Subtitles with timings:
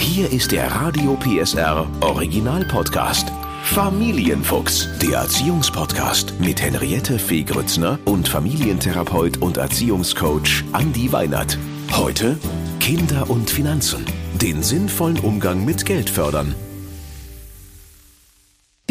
[0.00, 3.30] Hier ist der Radio PSR Original Podcast.
[3.64, 11.58] Familienfuchs, der Erziehungspodcast mit Henriette Fee Grützner und Familientherapeut und Erziehungscoach Andi Weinert.
[11.92, 12.38] Heute
[12.80, 14.06] Kinder und Finanzen.
[14.40, 16.54] Den sinnvollen Umgang mit Geld fördern.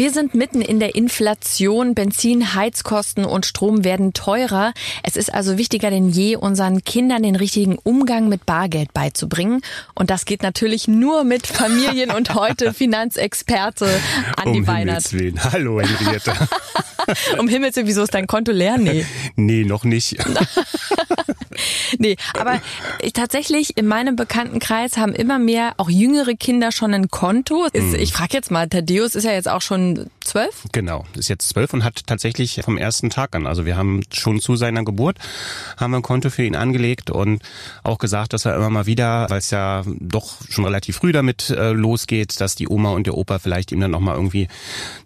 [0.00, 1.94] Wir sind mitten in der Inflation.
[1.94, 4.72] Benzin, Heizkosten und Strom werden teurer.
[5.02, 9.60] Es ist also wichtiger denn je, unseren Kindern den richtigen Umgang mit Bargeld beizubringen.
[9.94, 13.90] Und das geht natürlich nur mit Familien und heute Finanzexperte
[14.38, 15.12] Andi um Weinert.
[15.12, 15.38] Willen.
[15.44, 16.32] Hallo Henriette.
[17.38, 18.78] um Himmels Willen, wieso ist dein Konto leer?
[18.78, 19.04] Nee.
[19.36, 20.16] nee, noch nicht.
[22.00, 22.60] Nee, aber
[23.14, 27.66] tatsächlich in meinem Bekanntenkreis haben immer mehr auch jüngere Kinder schon ein Konto.
[27.72, 27.94] Ist, Mhm.
[27.96, 30.64] Ich frage jetzt mal, Thaddeus ist ja jetzt auch schon zwölf?
[30.72, 34.40] Genau, ist jetzt zwölf und hat tatsächlich vom ersten Tag an, also wir haben schon
[34.40, 35.18] zu seiner Geburt,
[35.76, 37.42] haben wir ein Konto für ihn angelegt und
[37.82, 41.50] auch gesagt, dass er immer mal wieder, weil es ja doch schon relativ früh damit
[41.50, 44.48] äh, losgeht, dass die Oma und der Opa vielleicht ihm dann noch mal irgendwie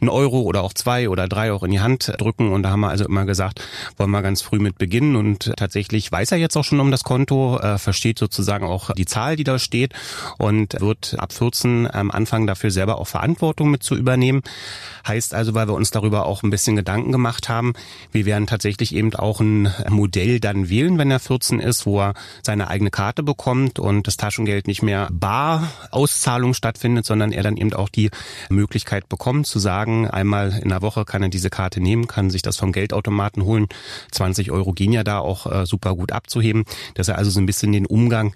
[0.01, 2.81] einen Euro oder auch zwei oder drei auch in die Hand drücken und da haben
[2.81, 3.61] wir also immer gesagt,
[3.97, 7.05] wollen wir ganz früh mit beginnen und tatsächlich weiß er jetzt auch schon um das
[7.05, 9.93] Konto, äh, versteht sozusagen auch die Zahl, die da steht
[10.39, 14.43] und wird ab 14 am Anfang dafür selber auch Verantwortung mit zu übernehmen.
[15.07, 17.73] Heißt also, weil wir uns darüber auch ein bisschen Gedanken gemacht haben,
[18.13, 22.15] wir werden tatsächlich eben auch ein Modell dann wählen, wenn er 14 ist, wo er
[22.43, 27.57] seine eigene Karte bekommt und das Taschengeld nicht mehr bar Auszahlung stattfindet, sondern er dann
[27.57, 28.11] eben auch die
[28.51, 32.43] Möglichkeit bekommt zu sagen, einmal in der Woche kann er diese Karte nehmen, kann sich
[32.43, 33.69] das vom Geldautomaten holen.
[34.13, 37.47] 20 Euro gehen ja da auch äh, super gut abzuheben, dass er also so ein
[37.47, 38.35] bisschen den Umgang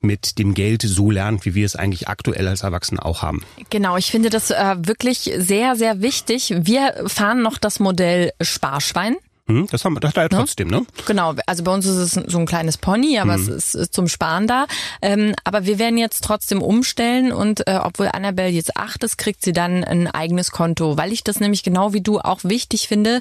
[0.00, 3.42] mit dem Geld so lernt, wie wir es eigentlich aktuell als Erwachsene auch haben.
[3.70, 6.54] Genau, ich finde das äh, wirklich sehr, sehr wichtig.
[6.56, 9.16] Wir fahren noch das Modell Sparschwein.
[9.48, 10.84] Hm, das, haben, wir- das hat er ja trotzdem, ne?
[11.06, 14.08] Genau, also bei uns ist es so ein kleines Pony, aber es ist äh, zum
[14.08, 14.66] Sparen da.
[15.02, 19.42] Ähm, aber wir werden jetzt trotzdem umstellen und äh, obwohl Annabelle jetzt acht ist, kriegt
[19.44, 23.20] sie dann ein eigenes Konto, weil ich das nämlich genau wie du auch wichtig finde.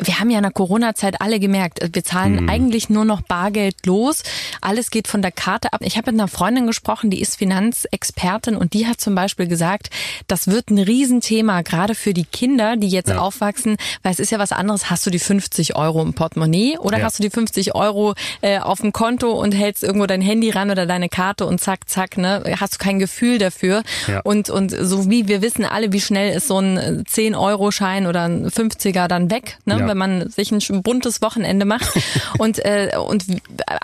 [0.00, 3.84] Wir haben ja in der Corona-Zeit alle gemerkt, äh, wir zahlen eigentlich nur noch Bargeld
[3.84, 4.22] los.
[4.60, 5.80] Alles geht von der Karte ab.
[5.82, 9.90] Ich habe mit einer Freundin gesprochen, die ist Finanzexpertin und die hat zum Beispiel gesagt,
[10.28, 13.18] das wird ein Riesenthema, gerade für die Kinder, die jetzt Ja.
[13.18, 16.98] aufwachsen, weil es ist ja was anderes, hast du die 50 Euro im Portemonnaie oder
[16.98, 17.04] Ja.
[17.04, 20.70] hast du die 50 Euro äh, auf dem Konto und hältst irgendwo dein Handy ran
[20.70, 23.82] oder deine Karte und zack, zack, ne, hast du kein Gefühl dafür.
[24.06, 24.20] Ja.
[24.24, 28.48] Und, und so wie wir wissen alle, wie schnell ist so ein 10-Euro-Schein oder ein
[28.48, 29.86] 50er dann weg, ne, Ja.
[29.88, 31.92] wenn man sich ein buntes Wochenende macht.
[32.38, 33.24] und, äh, und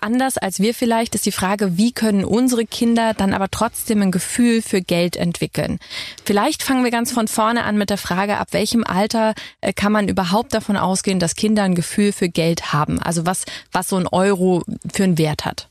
[0.00, 4.10] anders als wir vielleicht ist die Frage, wie können unsere Kinder dann aber trotzdem ein
[4.10, 5.78] Gefühl für Geld entwickeln?
[6.24, 9.92] Vielleicht fangen wir ganz von vorne an mit der Frage, ab welchem Alter äh, kann
[9.92, 13.00] man überhaupt davon ausgehen, dass Kinder ein Gefühl für Geld haben?
[13.00, 15.69] Also was, was so ein Euro für einen Wert hat?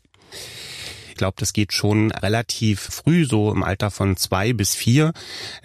[1.20, 5.12] Glaube, das geht schon relativ früh, so im Alter von zwei bis vier,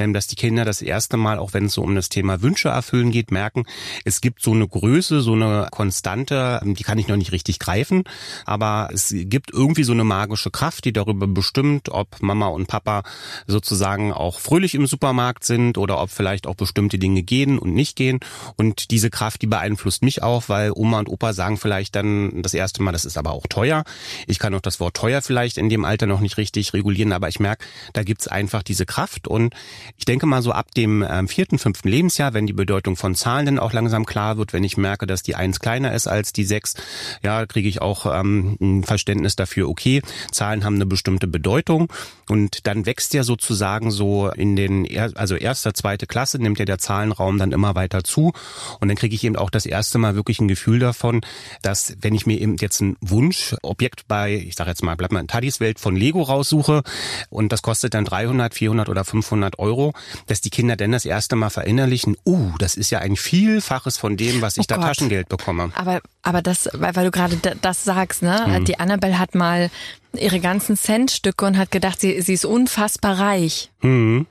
[0.00, 2.70] ähm, dass die Kinder das erste Mal, auch wenn es so um das Thema Wünsche
[2.70, 3.64] erfüllen geht, merken,
[4.04, 7.60] es gibt so eine Größe, so eine Konstante, ähm, die kann ich noch nicht richtig
[7.60, 8.02] greifen,
[8.46, 13.04] aber es gibt irgendwie so eine magische Kraft, die darüber bestimmt, ob Mama und Papa
[13.46, 17.94] sozusagen auch fröhlich im Supermarkt sind oder ob vielleicht auch bestimmte Dinge gehen und nicht
[17.94, 18.18] gehen.
[18.56, 22.54] Und diese Kraft, die beeinflusst mich auch, weil Oma und Opa sagen vielleicht dann das
[22.54, 23.84] erste Mal, das ist aber auch teuer.
[24.26, 27.28] Ich kann auch das Wort teuer vielleicht in dem Alter noch nicht richtig regulieren, aber
[27.28, 29.28] ich merke, da gibt's einfach diese Kraft.
[29.28, 29.54] Und
[29.96, 33.46] ich denke mal so ab dem ähm, vierten, fünften Lebensjahr, wenn die Bedeutung von Zahlen
[33.46, 36.44] dann auch langsam klar wird, wenn ich merke, dass die Eins kleiner ist als die
[36.44, 36.74] Sechs,
[37.22, 40.02] ja, kriege ich auch ähm, ein Verständnis dafür, okay,
[40.32, 41.92] Zahlen haben eine bestimmte Bedeutung.
[42.28, 46.78] Und dann wächst ja sozusagen so in den, also erster, zweite Klasse, nimmt ja der
[46.78, 48.32] Zahlenraum dann immer weiter zu.
[48.80, 51.20] Und dann kriege ich eben auch das erste Mal wirklich ein Gefühl davon,
[51.62, 55.20] dass wenn ich mir eben jetzt ein Wunschobjekt bei, ich sage jetzt mal, bleib mal
[55.20, 56.82] in Taddis Welt von Lego raussuche
[57.28, 59.92] und das kostet dann 300, 400 oder 500 Euro,
[60.26, 64.16] dass die Kinder dann das erste Mal verinnerlichen, uh, das ist ja ein Vielfaches von
[64.16, 64.84] dem, was ich Oh da Gott.
[64.86, 65.72] Taschengeld bekomme.
[65.74, 68.44] Aber, aber das, weil, weil du gerade da- das sagst, ne?
[68.60, 68.64] Mhm.
[68.64, 69.70] Die Annabelle hat mal
[70.16, 73.70] ihre ganzen Centstücke und hat gedacht, sie, sie ist unfassbar reich.
[73.82, 74.26] Mhm.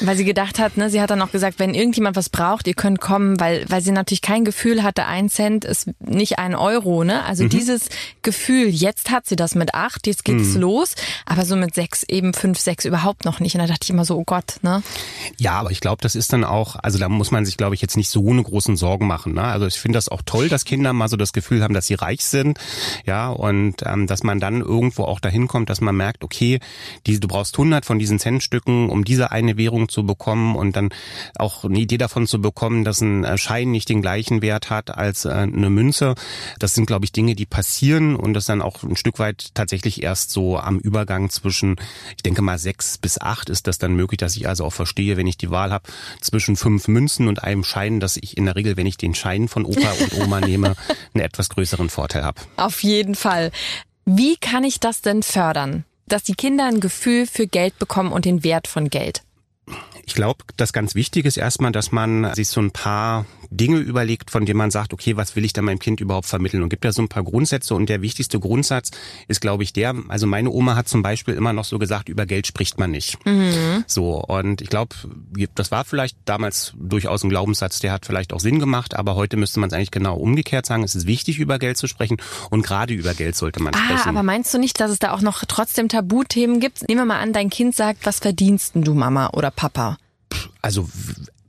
[0.00, 2.74] Weil sie gedacht hat, ne, sie hat dann auch gesagt, wenn irgendjemand was braucht, ihr
[2.74, 7.04] könnt kommen, weil, weil sie natürlich kein Gefühl hatte, ein Cent ist nicht ein Euro,
[7.04, 7.24] ne?
[7.24, 7.88] Also dieses
[8.22, 10.94] Gefühl, jetzt hat sie das mit acht, jetzt geht's los,
[11.26, 13.54] aber so mit sechs, eben fünf, sechs überhaupt noch nicht.
[13.54, 14.82] Und da dachte ich immer so, oh Gott, ne?
[15.38, 17.82] Ja, aber ich glaube, das ist dann auch, also da muss man sich, glaube ich,
[17.82, 19.34] jetzt nicht so eine großen Sorgen machen.
[19.34, 19.42] Ne?
[19.42, 21.94] Also ich finde das auch toll, dass Kinder mal so das Gefühl haben, dass sie
[21.94, 22.58] reich sind,
[23.06, 26.60] ja, und ähm, dass man dann irgendwo auch dahin kommt, dass man merkt, okay,
[27.06, 30.76] die, du brauchst 100 von diesen Centstücken, um diese eine Währung Versicherung zu bekommen und
[30.76, 30.90] dann
[31.36, 34.90] auch eine Idee davon zu bekommen, dass ein äh, Schein nicht den gleichen Wert hat
[34.90, 36.14] als äh, eine Münze.
[36.58, 40.02] Das sind, glaube ich, Dinge, die passieren und das dann auch ein Stück weit tatsächlich
[40.02, 41.76] erst so am Übergang zwischen,
[42.16, 45.16] ich denke mal, sechs bis acht ist das dann möglich, dass ich also auch verstehe,
[45.16, 45.88] wenn ich die Wahl habe,
[46.20, 49.48] zwischen fünf Münzen und einem Schein, dass ich in der Regel, wenn ich den Schein
[49.48, 50.74] von Opa und Oma nehme,
[51.14, 52.40] einen etwas größeren Vorteil habe.
[52.56, 53.50] Auf jeden Fall.
[54.04, 55.84] Wie kann ich das denn fördern?
[56.06, 59.22] Dass die Kinder ein Gefühl für Geld bekommen und den Wert von Geld.
[60.10, 64.32] Ich glaube, das ganz Wichtige ist erstmal, dass man sich so ein paar Dinge überlegt,
[64.32, 66.64] von denen man sagt, okay, was will ich da meinem Kind überhaupt vermitteln?
[66.64, 67.76] Und gibt ja so ein paar Grundsätze.
[67.76, 68.90] Und der wichtigste Grundsatz
[69.28, 72.26] ist, glaube ich, der, also meine Oma hat zum Beispiel immer noch so gesagt, über
[72.26, 73.24] Geld spricht man nicht.
[73.24, 73.84] Mhm.
[73.86, 74.96] So, und ich glaube,
[75.54, 79.36] das war vielleicht damals durchaus ein Glaubenssatz, der hat vielleicht auch Sinn gemacht, aber heute
[79.36, 80.82] müsste man es eigentlich genau umgekehrt sagen.
[80.82, 82.16] Es ist wichtig, über Geld zu sprechen
[82.50, 84.08] und gerade über Geld sollte man ah, sprechen.
[84.08, 86.88] Aber meinst du nicht, dass es da auch noch trotzdem Tabuthemen gibt?
[86.88, 89.99] Nehmen wir mal an, dein Kind sagt, was verdienst du, Mama oder Papa?
[90.62, 90.88] Also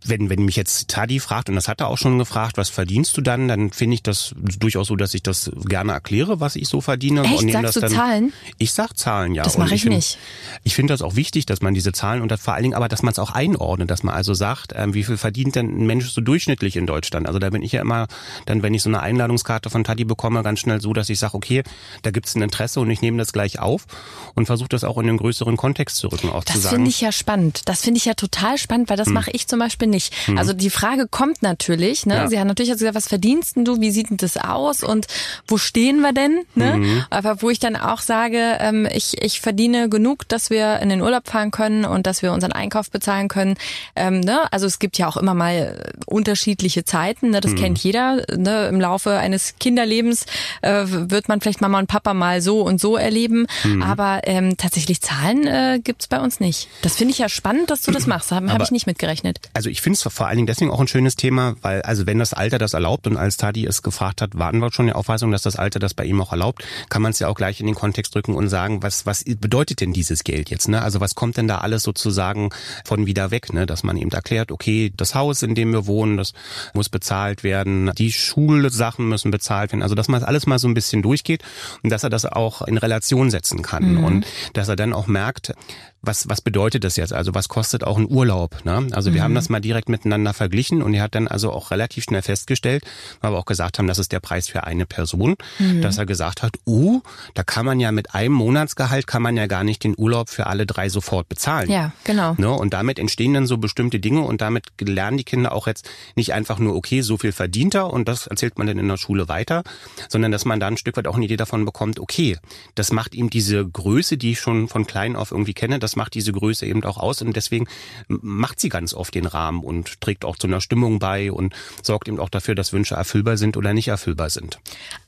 [0.04, 3.16] wenn, wenn mich jetzt Tadi fragt, und das hat er auch schon gefragt, was verdienst
[3.18, 6.68] du dann, dann finde ich das durchaus so, dass ich das gerne erkläre, was ich
[6.68, 7.24] so verdiene.
[7.24, 7.44] Echt?
[7.44, 8.34] Und Sagst das du dann, Zahlen?
[8.58, 9.44] Ich sag Zahlen, ja.
[9.44, 10.18] Das mache ich, ich find, nicht.
[10.64, 12.88] Ich finde das auch wichtig, dass man diese Zahlen und das vor allen Dingen aber,
[12.88, 15.86] dass man es auch einordnet, dass man also sagt, ähm, wie viel verdient denn ein
[15.86, 17.28] Mensch so durchschnittlich in Deutschland?
[17.28, 18.08] Also da bin ich ja immer,
[18.46, 21.36] dann wenn ich so eine Einladungskarte von Tadi bekomme, ganz schnell so, dass ich sage,
[21.36, 21.64] okay,
[22.02, 23.86] da gibt's ein Interesse und ich nehme das gleich auf
[24.34, 26.64] und versuche das auch in den größeren Kontext zu rücken, auch das zu sagen.
[26.64, 27.62] Das finde ich ja spannend.
[27.66, 29.14] Das finde ich ja total spannend, weil das hm.
[29.14, 30.14] mache ich zum Beispiel nicht.
[30.26, 30.38] Hm.
[30.38, 32.06] Also die Frage kommt natürlich.
[32.06, 32.16] Ne?
[32.16, 32.28] Ja.
[32.28, 33.80] Sie hat natürlich gesagt, was verdienst denn du?
[33.80, 34.84] Wie sieht denn das aus?
[34.84, 35.08] Und
[35.48, 36.42] wo stehen wir denn?
[36.56, 36.78] Ne?
[36.78, 37.04] Mhm.
[37.10, 41.02] Aber wo ich dann auch sage, ähm, ich, ich verdiene genug, dass wir in den
[41.02, 43.56] Urlaub fahren können und dass wir unseren Einkauf bezahlen können.
[43.96, 44.52] Ähm, ne?
[44.52, 47.32] Also es gibt ja auch immer mal unterschiedliche Zeiten.
[47.32, 47.42] Ne?
[47.42, 47.58] Das mhm.
[47.58, 48.24] kennt jeder.
[48.36, 48.68] Ne?
[48.68, 50.26] Im Laufe eines Kinderlebens
[50.62, 53.48] äh, wird man vielleicht Mama und Papa mal so und so erleben.
[53.64, 53.84] Mhm.
[53.84, 56.68] Aber ähm, tatsächlich Zahlen äh, gibt bei uns nicht.
[56.82, 58.32] Das finde ich ja spannend, dass du das machst.
[58.32, 59.40] Habe hab ich nicht mitgerechnet.
[59.54, 62.20] Also ich finde es vor allen Dingen deswegen auch ein schönes Thema, weil also wenn
[62.20, 65.32] das Alter das erlaubt und als Tadi es gefragt hat, waren wir schon der Auffassung,
[65.32, 67.66] dass das Alter das bei ihm auch erlaubt, kann man es ja auch gleich in
[67.66, 70.68] den Kontext drücken und sagen, was was bedeutet denn dieses Geld jetzt?
[70.68, 70.82] Ne?
[70.82, 72.50] Also was kommt denn da alles sozusagen
[72.86, 73.54] von wieder weg?
[73.54, 73.66] Ne?
[73.66, 76.34] Dass man eben erklärt, okay, das Haus, in dem wir wohnen, das
[76.74, 79.84] muss bezahlt werden, die Schulsachen müssen bezahlt werden.
[79.84, 81.44] Also dass man alles mal so ein bisschen durchgeht
[81.84, 84.04] und dass er das auch in Relation setzen kann mhm.
[84.04, 85.54] und dass er dann auch merkt,
[86.02, 87.14] was, was bedeutet das jetzt?
[87.14, 88.58] Also was kostet auch ein Urlaub?
[88.66, 88.88] Ne?
[88.92, 89.26] Also wir mhm.
[89.26, 92.84] haben das mal direkt miteinander verglichen und er hat dann also auch relativ schnell festgestellt,
[93.22, 95.82] weil wir auch gesagt haben, das ist der Preis für eine Person, mhm.
[95.82, 97.02] dass er gesagt hat, uh,
[97.36, 100.48] da kann man ja mit einem Monatsgehalt kann man ja gar nicht den Urlaub für
[100.48, 101.70] alle drei sofort bezahlen.
[101.70, 102.34] Ja, genau.
[102.38, 102.50] Ne?
[102.50, 106.34] Und damit entstehen dann so bestimmte Dinge und damit lernen die Kinder auch jetzt nicht
[106.34, 109.28] einfach nur, okay, so viel verdient er und das erzählt man dann in der Schule
[109.28, 109.64] weiter,
[110.10, 112.38] sondern dass man da ein Stück weit auch eine Idee davon bekommt, okay,
[112.76, 116.14] das macht ihm diese Größe, die ich schon von klein auf irgendwie kenne, das macht
[116.14, 117.68] diese Größe eben auch aus und deswegen
[118.08, 122.08] macht sie ganz oft den Rahmen und trägt auch zu einer Stimmung bei und sorgt
[122.08, 124.60] eben auch dafür, dass Wünsche erfüllbar sind oder nicht erfüllbar sind.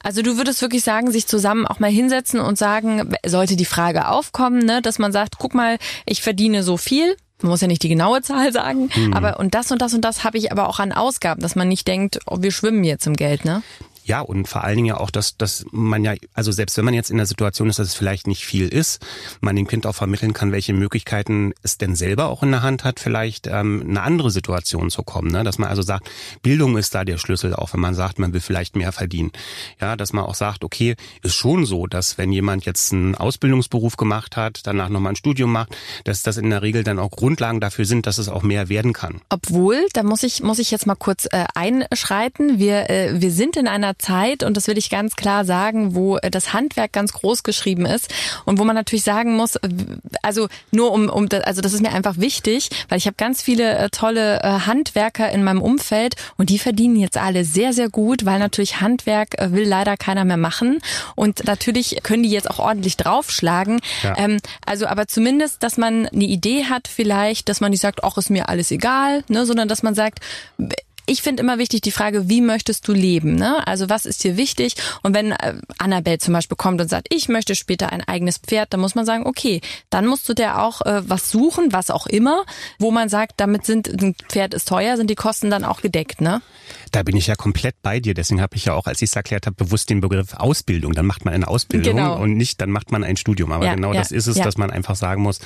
[0.01, 4.07] Also du würdest wirklich sagen, sich zusammen auch mal hinsetzen und sagen, sollte die Frage
[4.07, 7.83] aufkommen, ne, dass man sagt, guck mal, ich verdiene so viel, man muss ja nicht
[7.83, 9.13] die genaue Zahl sagen, hm.
[9.13, 11.67] aber und das und das und das habe ich aber auch an Ausgaben, dass man
[11.67, 13.61] nicht denkt, oh, wir schwimmen jetzt im Geld, ne?
[14.05, 16.93] Ja, und vor allen Dingen ja auch, dass, dass man ja, also selbst wenn man
[16.93, 19.05] jetzt in der Situation ist, dass es vielleicht nicht viel ist,
[19.39, 22.83] man dem Kind auch vermitteln kann, welche Möglichkeiten es denn selber auch in der Hand
[22.83, 25.31] hat, vielleicht ähm, eine andere Situation zu kommen.
[25.31, 25.43] Ne?
[25.43, 26.09] Dass man also sagt,
[26.41, 29.31] Bildung ist da der Schlüssel, auch wenn man sagt, man will vielleicht mehr verdienen.
[29.79, 33.95] Ja, dass man auch sagt, okay, ist schon so, dass wenn jemand jetzt einen Ausbildungsberuf
[33.95, 37.61] gemacht hat, danach nochmal ein Studium macht, dass das in der Regel dann auch Grundlagen
[37.61, 39.21] dafür sind, dass es auch mehr werden kann.
[39.29, 42.59] Obwohl, da muss ich, muss ich jetzt mal kurz äh, einschreiten.
[42.59, 46.17] Wir, äh, wir sind in einer Zeit, und das will ich ganz klar sagen, wo
[46.17, 48.13] äh, das Handwerk ganz groß geschrieben ist
[48.45, 49.69] und wo man natürlich sagen muss, äh,
[50.21, 53.77] also nur um, um also das ist mir einfach wichtig, weil ich habe ganz viele
[53.77, 58.39] äh, tolle Handwerker in meinem Umfeld und die verdienen jetzt alle sehr, sehr gut, weil
[58.39, 60.79] natürlich Handwerk will leider keiner mehr machen
[61.15, 63.79] und natürlich können die jetzt auch ordentlich draufschlagen.
[64.03, 64.17] Ja.
[64.17, 68.17] Ähm, also aber zumindest, dass man eine Idee hat vielleicht, dass man nicht sagt, ach,
[68.17, 70.19] ist mir alles egal, ne, sondern dass man sagt,
[71.05, 73.35] ich finde immer wichtig die Frage, wie möchtest du leben?
[73.35, 73.65] Ne?
[73.67, 74.75] Also was ist dir wichtig?
[75.01, 78.73] Und wenn äh, Annabelle zum Beispiel kommt und sagt, ich möchte später ein eigenes Pferd,
[78.73, 82.07] dann muss man sagen, okay, dann musst du dir auch äh, was suchen, was auch
[82.07, 82.45] immer,
[82.79, 86.21] wo man sagt, damit sind ein Pferd ist teuer, sind die Kosten dann auch gedeckt,
[86.21, 86.41] ne?
[86.91, 88.13] Da bin ich ja komplett bei dir.
[88.13, 90.93] Deswegen habe ich ja auch, als ich es erklärt habe, bewusst den Begriff Ausbildung.
[90.93, 92.19] Dann macht man eine Ausbildung genau.
[92.19, 93.51] und nicht, dann macht man ein Studium.
[93.51, 94.43] Aber ja, genau ja, das ist es, ja.
[94.43, 95.39] dass man einfach sagen muss,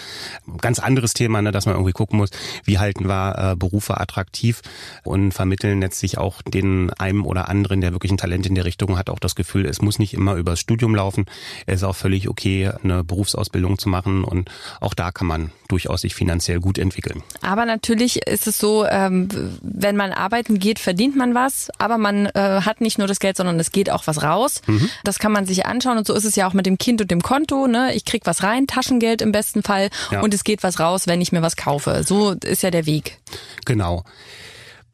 [0.59, 2.29] ganz anderes Thema, ne, dass man irgendwie gucken muss,
[2.65, 4.61] wie halten wir äh, Berufe attraktiv
[5.03, 8.97] und vermitteln letztlich auch den einem oder anderen, der wirklich ein Talent in der Richtung
[8.97, 11.25] hat, auch das Gefühl, es muss nicht immer übers Studium laufen.
[11.65, 14.51] Es ist auch völlig okay, eine Berufsausbildung zu machen und
[14.81, 17.23] auch da kann man durchaus sich finanziell gut entwickeln.
[17.41, 19.29] Aber natürlich ist es so, ähm,
[19.61, 23.37] wenn man arbeiten geht, verdient man was, aber man äh, hat nicht nur das Geld,
[23.37, 24.61] sondern es geht auch was raus.
[24.67, 24.89] Mhm.
[25.05, 27.09] Das kann man sich anschauen und so ist es ja auch mit dem Kind und
[27.09, 27.67] dem Konto.
[27.67, 27.93] Ne?
[27.95, 30.19] Ich krieg was rein, Taschengeld im besten Fall ja.
[30.19, 32.03] und es geht was raus, wenn ich mir was kaufe.
[32.03, 33.17] So ist ja der Weg.
[33.63, 34.03] Genau.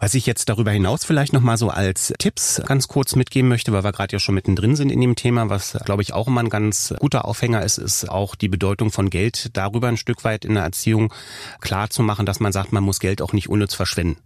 [0.03, 3.85] Was ich jetzt darüber hinaus vielleicht nochmal so als Tipps ganz kurz mitgeben möchte, weil
[3.85, 6.49] wir gerade ja schon mittendrin sind in dem Thema, was glaube ich auch immer ein
[6.49, 10.55] ganz guter Aufhänger ist, ist auch die Bedeutung von Geld darüber ein Stück weit in
[10.55, 11.13] der Erziehung
[11.61, 14.17] klar zu machen, dass man sagt, man muss Geld auch nicht unnütz verschwenden.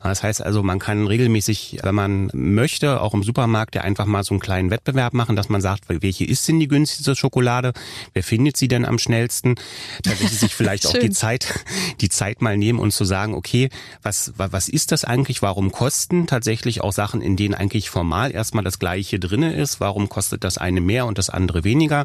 [0.00, 4.22] Das heißt also, man kann regelmäßig, wenn man möchte, auch im Supermarkt ja einfach mal
[4.22, 7.72] so einen kleinen Wettbewerb machen, dass man sagt, welche ist denn die günstigste Schokolade?
[8.12, 9.56] Wer findet sie denn am schnellsten?
[10.04, 11.52] Da will sie sich vielleicht auch die Zeit,
[12.00, 13.70] die Zeit mal nehmen und zu sagen, okay,
[14.02, 15.15] was, was ist das eigentlich?
[15.16, 19.80] Eigentlich, warum kosten tatsächlich auch Sachen, in denen eigentlich formal erstmal das Gleiche drinne ist?
[19.80, 22.04] Warum kostet das eine mehr und das andere weniger?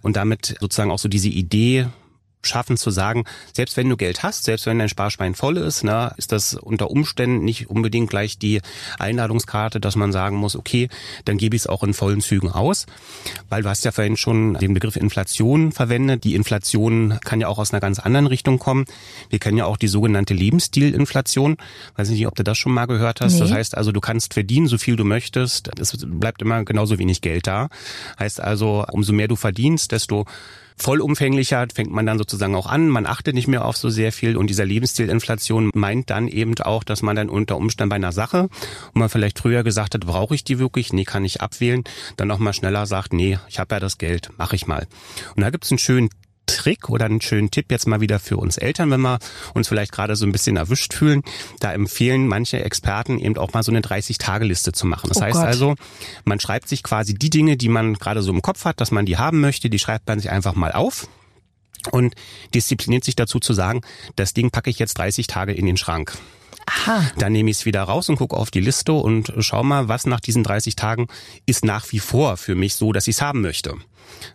[0.00, 1.88] Und damit sozusagen auch so diese Idee
[2.42, 6.12] schaffen zu sagen, selbst wenn du Geld hast, selbst wenn dein Sparschwein voll ist, ne,
[6.16, 8.60] ist das unter Umständen nicht unbedingt gleich die
[8.98, 10.88] Einladungskarte, dass man sagen muss, okay,
[11.24, 12.86] dann gebe ich es auch in vollen Zügen aus.
[13.48, 16.24] Weil du hast ja vorhin schon den Begriff Inflation verwendet.
[16.24, 18.84] Die Inflation kann ja auch aus einer ganz anderen Richtung kommen.
[19.30, 21.56] Wir kennen ja auch die sogenannte Lebensstilinflation.
[21.96, 23.34] Weiß nicht, ob du das schon mal gehört hast.
[23.34, 23.40] Nee.
[23.40, 25.70] Das heißt also, du kannst verdienen, so viel du möchtest.
[25.78, 27.68] Es bleibt immer genauso wenig Geld da.
[28.18, 30.26] Heißt also, umso mehr du verdienst, desto
[30.78, 32.88] vollumfänglicher fängt man dann sozusagen auch an.
[32.88, 36.84] Man achtet nicht mehr auf so sehr viel und dieser Lebensstilinflation meint dann eben auch,
[36.84, 38.48] dass man dann unter Umständen bei einer Sache,
[38.94, 40.92] wo man vielleicht früher gesagt hat, brauche ich die wirklich?
[40.92, 41.84] Nee, kann ich abwählen.
[42.16, 44.86] Dann noch mal schneller sagt, nee, ich habe ja das Geld, mache ich mal.
[45.36, 46.10] Und da gibt es einen schönen
[46.48, 49.18] Trick oder einen schönen Tipp jetzt mal wieder für uns Eltern, wenn wir
[49.54, 51.22] uns vielleicht gerade so ein bisschen erwischt fühlen.
[51.60, 55.08] Da empfehlen manche Experten eben auch mal so eine 30-Tage-Liste zu machen.
[55.08, 55.46] Das oh heißt Gott.
[55.46, 55.74] also,
[56.24, 59.06] man schreibt sich quasi die Dinge, die man gerade so im Kopf hat, dass man
[59.06, 61.08] die haben möchte, die schreibt man sich einfach mal auf
[61.92, 62.14] und
[62.54, 63.82] diszipliniert sich dazu zu sagen,
[64.16, 66.18] das Ding packe ich jetzt 30 Tage in den Schrank.
[66.68, 67.10] Aha.
[67.16, 70.06] Dann nehme ich es wieder raus und gucke auf die Liste und schau mal, was
[70.06, 71.08] nach diesen 30 Tagen
[71.46, 73.74] ist nach wie vor für mich so, dass ich es haben möchte.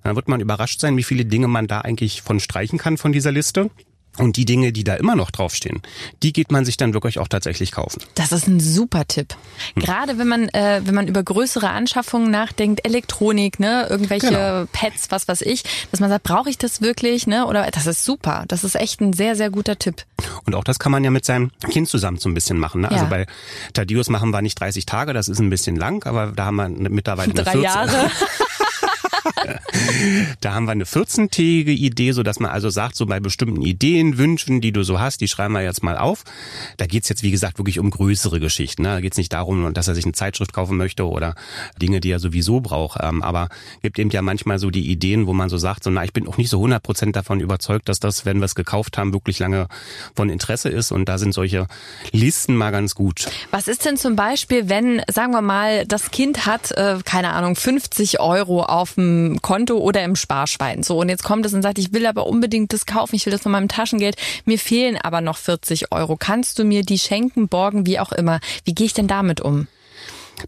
[0.04, 3.12] Dann wird man überrascht sein, wie viele Dinge man da eigentlich von streichen kann von
[3.12, 3.70] dieser Liste.
[4.18, 5.82] Und die Dinge, die da immer noch draufstehen,
[6.22, 8.02] die geht man sich dann wirklich auch tatsächlich kaufen.
[8.14, 9.36] Das ist ein super Tipp.
[9.74, 9.84] Hm.
[9.84, 14.66] Gerade wenn man, äh, wenn man über größere Anschaffungen nachdenkt, Elektronik, ne, irgendwelche genau.
[14.72, 17.48] Pads, was weiß ich, dass man sagt, brauche ich das wirklich, ne?
[17.48, 18.46] Oder das ist super.
[18.48, 20.06] Das ist echt ein sehr, sehr guter Tipp.
[20.46, 22.82] Und auch das kann man ja mit seinem Kind zusammen so ein bisschen machen.
[22.82, 22.92] Ne?
[22.92, 23.12] Also ja.
[23.12, 23.26] Also bei
[23.74, 26.70] Tadius machen wir nicht 30 Tage, das ist ein bisschen lang, aber da haben wir
[26.70, 27.64] mittlerweile Drei eine 14.
[27.64, 28.12] Jahre.
[30.42, 34.18] da haben wir eine 14-tägige Idee, so dass man also sagt, so bei bestimmten Ideen,
[34.18, 36.24] Wünschen, die du so hast, die schreiben wir jetzt mal auf.
[36.78, 38.84] Da geht's jetzt, wie gesagt, wirklich um größere Geschichten.
[38.84, 38.90] Ne?
[38.90, 41.36] Da geht's nicht darum, dass er sich eine Zeitschrift kaufen möchte oder
[41.82, 43.00] Dinge, die er sowieso braucht.
[43.02, 43.50] Ähm, aber
[43.82, 46.28] gibt eben ja manchmal so die Ideen, wo man so sagt, so na, ich bin
[46.28, 49.68] auch nicht so 100% davon überzeugt, dass das, wenn wir es gekauft haben, wirklich lange
[50.16, 50.92] von Interesse ist.
[50.92, 51.68] Und da sind solche
[52.12, 53.28] Listen mal ganz gut.
[53.52, 57.56] Was ist denn zum Beispiel, wenn, sagen wir mal, das Kind hat, äh, keine Ahnung,
[57.56, 60.84] 50 Euro auf dem Konto oder im Sparschwein.
[60.84, 63.34] So, und jetzt kommt es und sagt, ich will aber unbedingt das kaufen, ich will
[63.34, 64.16] das von meinem Taschengeld,
[64.46, 66.16] mir fehlen aber noch 40 Euro.
[66.18, 68.40] Kannst du mir die schenken, borgen, wie auch immer?
[68.66, 69.68] Wie gehe ich denn damit um?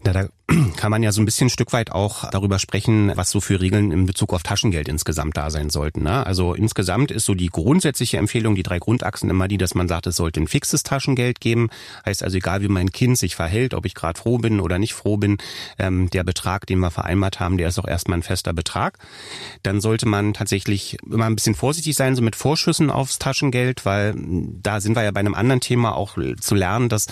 [0.04, 0.28] Na, da
[0.76, 3.60] kann man ja so ein bisschen ein Stück weit auch darüber sprechen, was so für
[3.60, 6.04] Regeln in Bezug auf Taschengeld insgesamt da sein sollten.
[6.04, 6.24] Ne?
[6.24, 10.06] Also insgesamt ist so die grundsätzliche Empfehlung, die drei Grundachsen immer die, dass man sagt,
[10.06, 11.68] es sollte ein fixes Taschengeld geben.
[12.04, 14.94] Heißt also, egal wie mein Kind sich verhält, ob ich gerade froh bin oder nicht
[14.94, 15.38] froh bin,
[15.78, 18.98] ähm, der Betrag, den wir vereinbart haben, der ist auch erstmal ein fester Betrag.
[19.64, 24.14] Dann sollte man tatsächlich immer ein bisschen vorsichtig sein, so mit Vorschüssen aufs Taschengeld, weil
[24.16, 27.08] da sind wir ja bei einem anderen Thema auch zu lernen, dass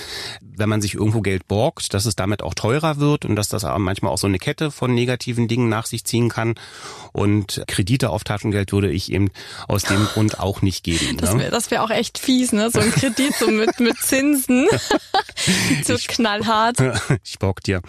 [0.56, 3.64] wenn man sich irgendwo Geld borgt, dass es damit auch teurer wird und dass das
[3.78, 6.54] manchmal auch so eine Kette von negativen Dingen nach sich ziehen kann.
[7.12, 9.30] Und Kredite auf Taschengeld würde ich eben
[9.68, 11.16] aus dem Grund auch nicht geben.
[11.16, 12.70] Das wäre das wär auch echt fies, ne?
[12.70, 14.66] So ein Kredit so mit, mit Zinsen.
[15.84, 16.76] so ich, knallhart.
[17.24, 17.80] Ich bock dir.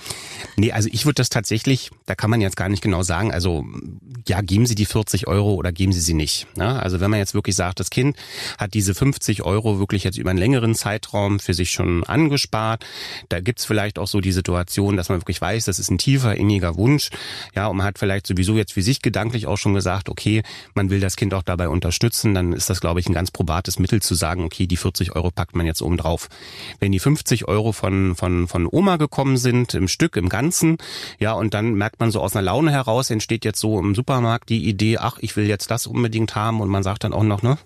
[0.55, 3.65] Nee, also ich würde das tatsächlich, da kann man jetzt gar nicht genau sagen, also
[4.27, 6.47] ja, geben Sie die 40 Euro oder geben Sie sie nicht.
[6.57, 6.81] Ne?
[6.81, 8.17] Also wenn man jetzt wirklich sagt, das Kind
[8.57, 12.85] hat diese 50 Euro wirklich jetzt über einen längeren Zeitraum für sich schon angespart,
[13.29, 16.35] da gibt's vielleicht auch so die Situation, dass man wirklich weiß, das ist ein tiefer,
[16.35, 17.09] inniger Wunsch.
[17.55, 20.43] Ja, und man hat vielleicht sowieso jetzt für sich gedanklich auch schon gesagt, okay,
[20.73, 23.79] man will das Kind auch dabei unterstützen, dann ist das, glaube ich, ein ganz probates
[23.79, 26.29] Mittel zu sagen, okay, die 40 Euro packt man jetzt oben drauf.
[26.79, 30.77] Wenn die 50 40 Euro von, von, von Oma gekommen sind, im Stück, im Ganzen.
[31.19, 34.49] Ja, und dann merkt man so aus einer Laune heraus, entsteht jetzt so im Supermarkt
[34.49, 37.43] die Idee, ach, ich will jetzt das unbedingt haben und man sagt dann auch noch,
[37.43, 37.57] ne,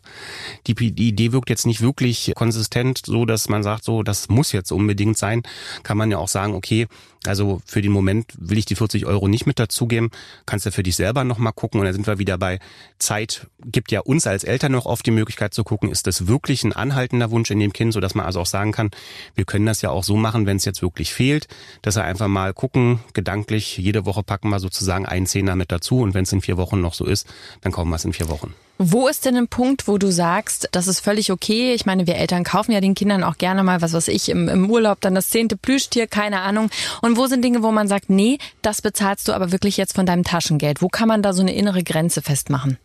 [0.68, 4.52] die, die Idee wirkt jetzt nicht wirklich konsistent, so dass man sagt, so, das muss
[4.52, 5.44] jetzt unbedingt sein,
[5.84, 6.88] kann man ja auch sagen, okay,
[7.26, 10.10] also für den Moment will ich die 40 Euro nicht mit dazugeben.
[10.46, 11.80] Kannst du für dich selber nochmal gucken.
[11.80, 12.60] Und da sind wir wieder bei
[12.98, 16.64] Zeit, gibt ja uns als Eltern noch oft die Möglichkeit zu gucken, ist das wirklich
[16.64, 18.92] ein anhaltender Wunsch in dem Kind, sodass man also auch sagen kann,
[19.36, 21.48] wir können das ja auch so machen, wenn es jetzt wirklich fehlt,
[21.82, 26.00] dass er einfach mal gucken, gedanklich, jede Woche packen wir sozusagen einen Zehner mit dazu.
[26.00, 27.28] Und wenn es in vier Wochen noch so ist,
[27.62, 28.54] dann kaufen wir es in vier Wochen.
[28.82, 31.74] Wo ist denn ein Punkt, wo du sagst, das ist völlig okay?
[31.74, 34.48] Ich meine, wir Eltern kaufen ja den Kindern auch gerne mal, was weiß ich, im,
[34.48, 36.70] im Urlaub dann das zehnte Plüschtier, keine Ahnung.
[37.02, 40.06] Und wo sind Dinge, wo man sagt, nee, das bezahlst du aber wirklich jetzt von
[40.06, 40.82] deinem Taschengeld?
[40.82, 42.78] Wo kann man da so eine innere Grenze festmachen?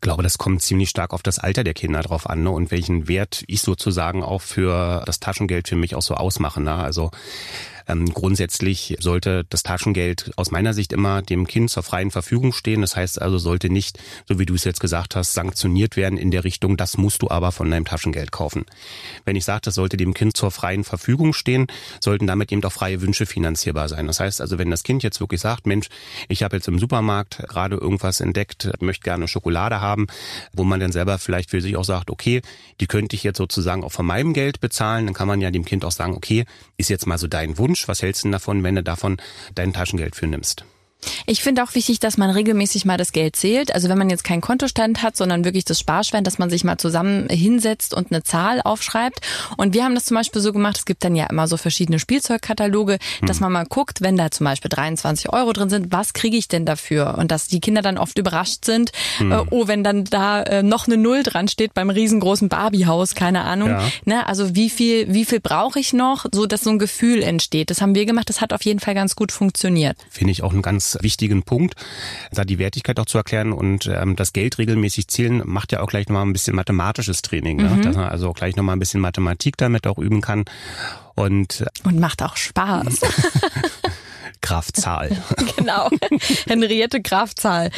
[0.00, 2.50] Glaube, das kommt ziemlich stark auf das Alter der Kinder drauf an ne?
[2.50, 6.60] und welchen Wert ich sozusagen auch für das Taschengeld für mich auch so ausmache.
[6.60, 6.74] Ne?
[6.74, 7.10] Also
[7.90, 12.82] ähm, grundsätzlich sollte das Taschengeld aus meiner Sicht immer dem Kind zur freien Verfügung stehen.
[12.82, 16.30] Das heißt also, sollte nicht, so wie du es jetzt gesagt hast, sanktioniert werden in
[16.30, 18.64] der Richtung, das musst du aber von deinem Taschengeld kaufen.
[19.24, 21.66] Wenn ich sage, das sollte dem Kind zur freien Verfügung stehen,
[22.00, 24.06] sollten damit eben auch freie Wünsche finanzierbar sein.
[24.06, 25.88] Das heißt also, wenn das Kind jetzt wirklich sagt, Mensch,
[26.28, 29.89] ich habe jetzt im Supermarkt gerade irgendwas entdeckt, möchte gerne Schokolade haben,
[30.52, 32.42] wo man dann selber vielleicht für sich auch sagt, okay,
[32.80, 35.64] die könnte ich jetzt sozusagen auch von meinem Geld bezahlen, dann kann man ja dem
[35.64, 36.44] Kind auch sagen, okay,
[36.76, 37.88] ist jetzt mal so dein Wunsch.
[37.88, 39.18] Was hältst du davon, wenn du davon
[39.54, 40.64] dein Taschengeld für nimmst?
[41.26, 43.74] Ich finde auch wichtig, dass man regelmäßig mal das Geld zählt.
[43.74, 46.78] Also wenn man jetzt keinen Kontostand hat, sondern wirklich das Sparschwein, dass man sich mal
[46.78, 49.20] zusammen hinsetzt und eine Zahl aufschreibt.
[49.56, 51.98] Und wir haben das zum Beispiel so gemacht, es gibt dann ja immer so verschiedene
[51.98, 53.28] Spielzeugkataloge, hm.
[53.28, 56.48] dass man mal guckt, wenn da zum Beispiel 23 Euro drin sind, was kriege ich
[56.48, 57.16] denn dafür?
[57.18, 59.32] Und dass die Kinder dann oft überrascht sind, hm.
[59.32, 63.42] äh, oh, wenn dann da äh, noch eine Null dran steht beim riesengroßen Barbiehaus, keine
[63.42, 63.70] Ahnung.
[63.70, 63.82] Ja.
[64.04, 64.26] Ne?
[64.26, 67.70] Also wie viel, wie viel brauche ich noch, so dass so ein Gefühl entsteht.
[67.70, 69.96] Das haben wir gemacht, das hat auf jeden Fall ganz gut funktioniert.
[70.10, 71.74] Finde ich auch ein ganz wichtigen Punkt,
[72.32, 75.88] da die Wertigkeit auch zu erklären und ähm, das Geld regelmäßig zählen macht ja auch
[75.88, 77.68] gleich nochmal ein bisschen mathematisches Training, ne?
[77.68, 77.82] mhm.
[77.82, 80.44] dass man also gleich nochmal ein bisschen Mathematik damit auch üben kann.
[81.14, 83.00] Und, und macht auch Spaß.
[84.42, 85.10] Grafzahl.
[85.56, 85.90] genau.
[86.46, 87.70] Henriette Grafzahl.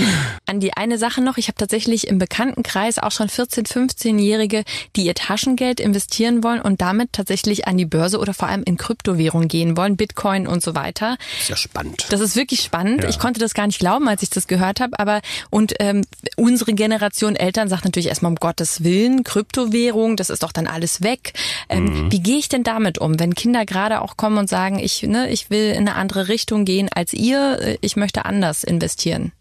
[0.47, 1.37] An die eine Sache noch.
[1.37, 4.65] Ich habe tatsächlich im Bekanntenkreis auch schon 14-, 15-Jährige,
[4.97, 8.77] die ihr Taschengeld investieren wollen und damit tatsächlich an die Börse oder vor allem in
[8.77, 11.17] Kryptowährung gehen wollen, Bitcoin und so weiter.
[11.19, 12.07] Das ist ja spannend.
[12.11, 13.03] Das ist wirklich spannend.
[13.03, 13.09] Ja.
[13.09, 14.99] Ich konnte das gar nicht glauben, als ich das gehört habe.
[14.99, 16.05] Aber und ähm,
[16.37, 21.03] unsere Generation Eltern sagt natürlich erstmal um Gottes Willen, Kryptowährung, das ist doch dann alles
[21.03, 21.33] weg.
[21.69, 22.13] Ähm, mhm.
[22.13, 25.31] Wie gehe ich denn damit um, wenn Kinder gerade auch kommen und sagen, ich, ne,
[25.31, 29.33] ich will in eine andere Richtung Richtung gehen als ihr, äh, ich möchte anders investieren?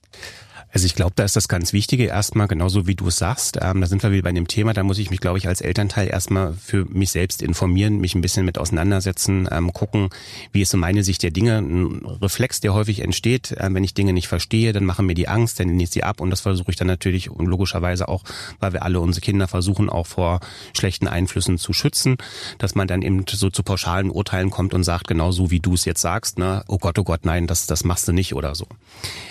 [0.74, 3.82] Also ich glaube, da ist das ganz Wichtige erstmal, genauso wie du es sagst, ähm,
[3.82, 6.08] da sind wir wieder bei dem Thema, da muss ich mich, glaube ich, als Elternteil
[6.08, 10.10] erstmal für mich selbst informieren, mich ein bisschen mit auseinandersetzen, ähm, gucken,
[10.54, 11.58] wie ist so meine Sicht der Dinge.
[11.58, 15.28] Ein Reflex, der häufig entsteht, ähm, wenn ich Dinge nicht verstehe, dann machen mir die
[15.28, 18.24] Angst, dann nehme ich sie ab und das versuche ich dann natürlich und logischerweise auch,
[18.60, 20.40] weil wir alle unsere Kinder versuchen, auch vor
[20.74, 22.16] schlechten Einflüssen zu schützen,
[22.60, 25.74] dass man dann eben so zu pauschalen Urteilen kommt und sagt, genau so wie du
[25.74, 28.56] es jetzt sagst, ne, oh Gott, oh Gott, nein, das, das machst du nicht oder
[28.56, 28.68] so.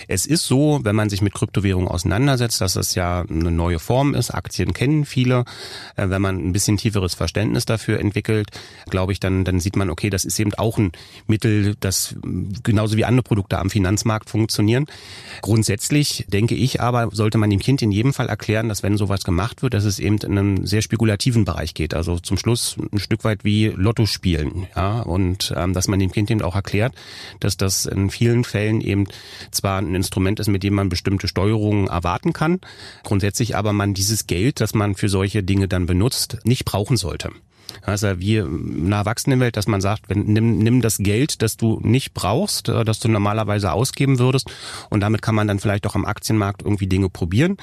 [0.07, 3.79] Es ist so, wenn man sich mit mit Kryptowährungen auseinandersetzt, dass es ja eine neue
[3.79, 4.31] Form ist.
[4.31, 5.45] Aktien kennen viele.
[5.97, 8.51] Äh, wenn man ein bisschen tieferes Verständnis dafür entwickelt,
[8.89, 10.93] glaube ich, dann, dann sieht man, okay, das ist eben auch ein
[11.27, 12.17] Mittel, das
[12.63, 14.87] genauso wie andere Produkte am Finanzmarkt funktionieren.
[15.43, 19.23] Grundsätzlich denke ich aber, sollte man dem Kind in jedem Fall erklären, dass wenn sowas
[19.25, 21.95] gemacht wird, dass es eben in einem sehr spekulativen Bereich geht.
[21.95, 24.67] Also zum Schluss ein Stück weit wie Lotto spielen.
[24.75, 26.95] Ja, und ähm, dass man dem Kind eben auch erklärt,
[27.39, 29.07] dass das in vielen Fällen eben
[29.51, 32.61] zwar ein Instrument ist, mit dem man bestimmt bestimmte Steuerungen erwarten kann.
[33.05, 37.31] Grundsätzlich aber man dieses Geld, das man für solche Dinge dann benutzt, nicht brauchen sollte.
[37.83, 41.81] Also wie in einer Erwachsenenwelt, dass man sagt, wenn, nimm, nimm das Geld, das du
[41.83, 44.51] nicht brauchst, äh, das du normalerweise ausgeben würdest
[44.91, 47.57] und damit kann man dann vielleicht auch am Aktienmarkt irgendwie Dinge probieren.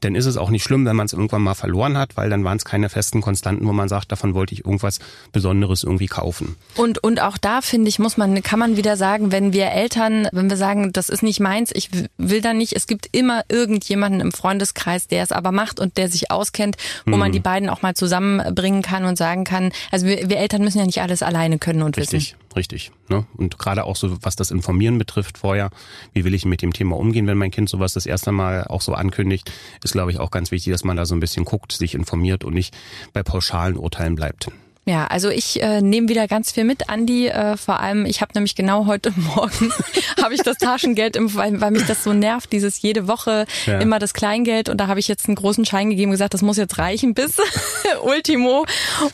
[0.00, 2.44] Dann ist es auch nicht schlimm, wenn man es irgendwann mal verloren hat, weil dann
[2.44, 4.98] waren es keine festen Konstanten, wo man sagt, davon wollte ich irgendwas
[5.32, 6.56] Besonderes irgendwie kaufen.
[6.76, 10.28] Und, und auch da finde ich, muss man, kann man wieder sagen, wenn wir Eltern,
[10.32, 14.20] wenn wir sagen, das ist nicht meins, ich will da nicht, es gibt immer irgendjemanden
[14.20, 17.18] im Freundeskreis, der es aber macht und der sich auskennt, wo mhm.
[17.18, 19.72] man die beiden auch mal zusammenbringen kann und sagen kann, kann.
[19.90, 22.36] Also wir, wir Eltern müssen ja nicht alles alleine können und richtig, wissen.
[22.56, 22.92] Richtig, richtig.
[23.08, 23.26] Ne?
[23.36, 25.70] Und gerade auch so, was das Informieren betrifft vorher,
[26.12, 28.80] wie will ich mit dem Thema umgehen, wenn mein Kind sowas das erste Mal auch
[28.80, 29.50] so ankündigt,
[29.82, 32.44] ist, glaube ich, auch ganz wichtig, dass man da so ein bisschen guckt, sich informiert
[32.44, 32.76] und nicht
[33.12, 34.50] bei pauschalen Urteilen bleibt.
[34.86, 37.28] Ja, also ich äh, nehme wieder ganz viel mit, Andi.
[37.28, 39.72] Äh, vor allem, ich habe nämlich genau heute Morgen
[40.22, 43.78] habe ich das Taschengeld, im, weil, weil mich das so nervt, dieses jede Woche ja.
[43.78, 44.68] immer das Kleingeld.
[44.68, 47.12] Und da habe ich jetzt einen großen Schein gegeben und gesagt, das muss jetzt reichen
[47.12, 47.36] bis
[48.02, 48.64] Ultimo.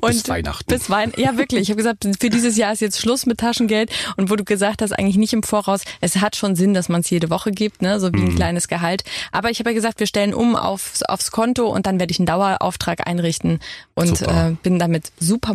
[0.01, 0.73] Und bis Weihnachten.
[0.73, 1.63] Bis Wein ja, wirklich.
[1.63, 3.91] Ich habe gesagt, für dieses Jahr ist jetzt Schluss mit Taschengeld.
[4.17, 5.83] Und wo du gesagt hast, eigentlich nicht im Voraus.
[6.01, 8.29] Es hat schon Sinn, dass man es jede Woche gibt, ne, so wie mhm.
[8.29, 9.03] ein kleines Gehalt.
[9.33, 12.21] Aber ich habe ja gesagt, wir stellen um aufs, aufs Konto und dann werde ich
[12.21, 13.59] einen Dauerauftrag einrichten
[13.95, 15.55] und äh, bin damit super